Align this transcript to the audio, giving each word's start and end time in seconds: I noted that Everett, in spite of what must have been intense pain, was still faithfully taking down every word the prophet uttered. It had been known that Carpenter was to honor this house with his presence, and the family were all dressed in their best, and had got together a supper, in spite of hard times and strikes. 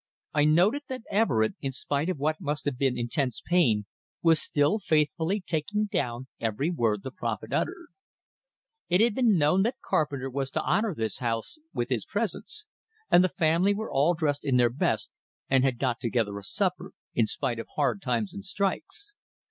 I 0.33 0.45
noted 0.45 0.81
that 0.89 1.03
Everett, 1.11 1.53
in 1.61 1.71
spite 1.71 2.09
of 2.09 2.17
what 2.17 2.41
must 2.41 2.65
have 2.65 2.75
been 2.75 2.97
intense 2.97 3.39
pain, 3.39 3.85
was 4.23 4.41
still 4.41 4.79
faithfully 4.79 5.43
taking 5.45 5.85
down 5.85 6.25
every 6.39 6.71
word 6.71 7.03
the 7.03 7.11
prophet 7.11 7.53
uttered. 7.53 7.89
It 8.89 8.99
had 8.99 9.13
been 9.13 9.37
known 9.37 9.61
that 9.61 9.75
Carpenter 9.85 10.27
was 10.27 10.49
to 10.49 10.63
honor 10.63 10.95
this 10.95 11.19
house 11.19 11.59
with 11.71 11.89
his 11.89 12.03
presence, 12.03 12.65
and 13.11 13.23
the 13.23 13.29
family 13.29 13.75
were 13.75 13.91
all 13.91 14.15
dressed 14.15 14.43
in 14.43 14.57
their 14.57 14.71
best, 14.71 15.11
and 15.51 15.63
had 15.63 15.77
got 15.77 15.99
together 15.99 16.35
a 16.39 16.43
supper, 16.43 16.93
in 17.13 17.27
spite 17.27 17.59
of 17.59 17.67
hard 17.75 18.01
times 18.01 18.33
and 18.33 18.43
strikes. 18.43 19.13